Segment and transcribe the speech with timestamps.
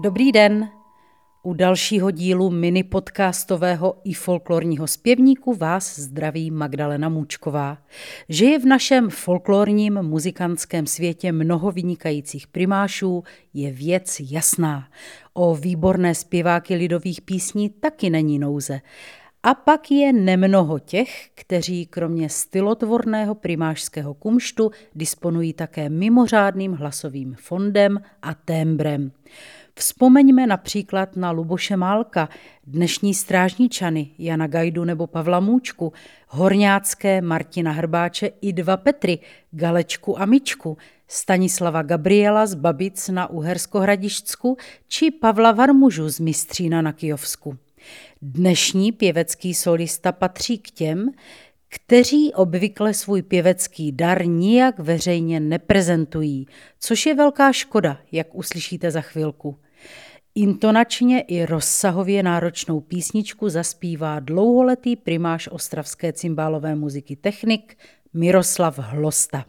[0.00, 0.68] Dobrý den.
[1.42, 7.78] U dalšího dílu mini podcastového i folklorního zpěvníku vás zdraví Magdalena Můčková.
[8.28, 13.24] Že je v našem folklorním muzikantském světě mnoho vynikajících primášů,
[13.54, 14.88] je věc jasná.
[15.34, 18.80] O výborné zpěváky lidových písní taky není nouze.
[19.42, 28.00] A pak je nemnoho těch, kteří kromě stylotvorného primářského kumštu disponují také mimořádným hlasovým fondem
[28.22, 29.12] a témbrem.
[29.78, 32.28] Vzpomeňme například na Luboše Málka,
[32.66, 35.92] dnešní strážničany Jana Gajdu nebo Pavla Můčku,
[36.28, 39.18] Horňácké Martina Hrbáče i dva Petry,
[39.50, 40.76] Galečku a Mičku,
[41.08, 44.56] Stanislava Gabriela z Babic na Uhersko-Hradišťsku
[44.88, 47.56] či Pavla Varmužu z Mistřína na Kijovsku.
[48.22, 51.10] Dnešní pěvecký solista patří k těm,
[51.68, 56.46] kteří obvykle svůj pěvecký dar nijak veřejně neprezentují,
[56.80, 59.56] což je velká škoda, jak uslyšíte za chvilku.
[60.34, 67.78] Intonačně i rozsahově náročnou písničku zaspívá dlouholetý primáš ostravské cymbálové muziky technik
[68.14, 69.44] Miroslav Hlosta.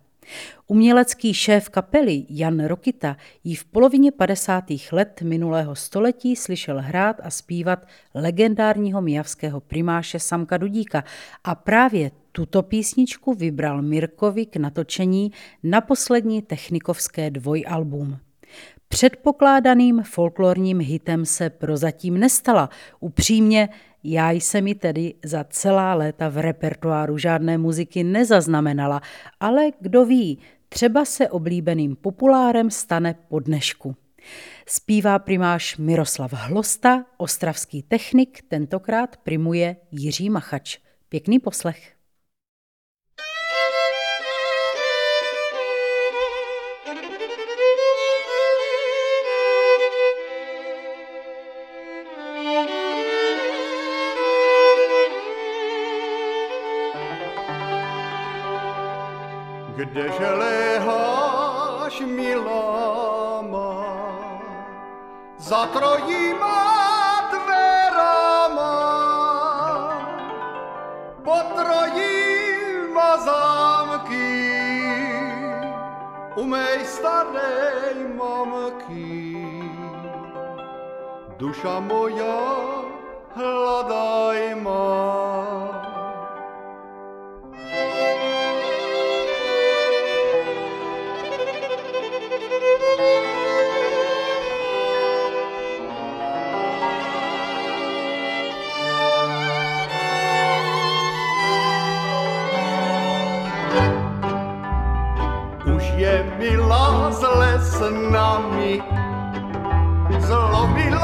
[0.67, 4.63] Umělecký šéf kapely Jan Rokita ji v polovině 50.
[4.91, 11.03] let minulého století slyšel hrát a zpívat legendárního mijavského primáše Samka Dudíka
[11.43, 15.31] a právě tuto písničku vybral Mirkovi k natočení
[15.63, 18.17] na poslední technikovské dvojalbum.
[18.87, 22.69] Předpokládaným folklorním hitem se prozatím nestala.
[22.99, 23.69] Upřímně,
[24.03, 29.01] já jsem ji tedy za celá léta v repertoáru žádné muziky nezaznamenala,
[29.39, 33.95] ale kdo ví, třeba se oblíbeným populárem stane po dnešku.
[34.65, 40.77] Zpívá primáš Miroslav Hlosta, ostravský technik, tentokrát primuje Jiří Machač.
[41.09, 41.98] Pěkný poslech.
[59.89, 63.89] Kdeže léháš, milá má,
[65.33, 66.61] za trojíma
[67.33, 68.77] dverama,
[71.25, 74.29] po trojíma zámky,
[76.37, 79.41] u mej starej mamky.
[81.41, 82.45] Duša moja,
[83.33, 85.88] hľadaj má.
[107.89, 108.77] tsunami.
[110.21, 110.98] So love me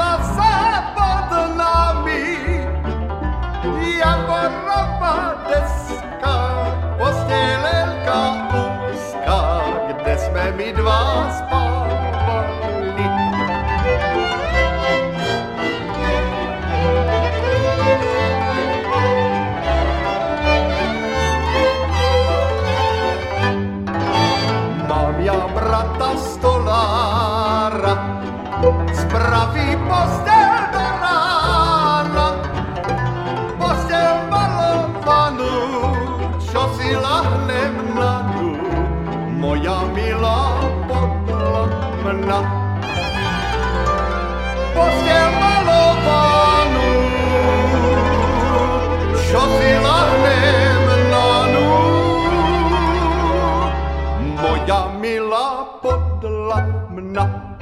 [25.26, 27.94] moja brata stolara
[28.94, 32.26] sprawi postel do rana,
[33.58, 35.50] postel malowaną,
[36.38, 38.54] ciosila chlebna tu,
[39.42, 42.38] moja mila podlomna.
[44.74, 45.45] Postel
[56.96, 57.58] podlamna.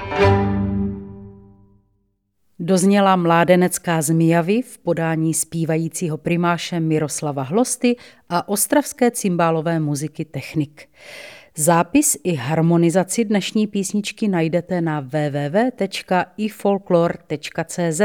[2.58, 7.96] Dozněla mládenecká zmijavy v podání zpívajícího primáše Miroslava Hlosty
[8.28, 10.88] a ostravské cymbálové muziky Technik.
[11.56, 18.00] Zápis i harmonizaci dnešní písničky najdete na www.ifolklor.cz.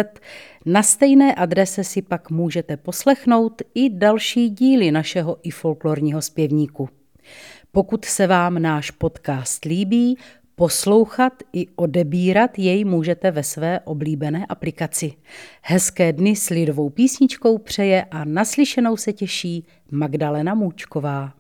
[0.66, 6.90] Na stejné adrese si pak můžete poslechnout i další díly našeho i folklorního zpěvníku.
[7.72, 10.18] Pokud se vám náš podcast líbí,
[10.60, 15.14] Poslouchat i odebírat jej můžete ve své oblíbené aplikaci.
[15.62, 21.39] Hezké dny s lidovou písničkou přeje a naslyšenou se těší Magdalena Můčková.